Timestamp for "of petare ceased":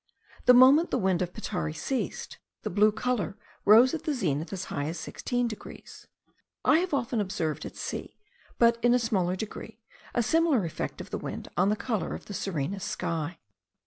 1.21-2.39